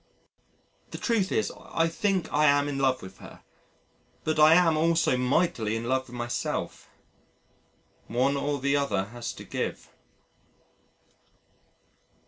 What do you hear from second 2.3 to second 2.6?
I